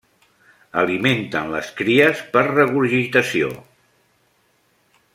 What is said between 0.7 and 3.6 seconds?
Alimenten les cries per regurgitació.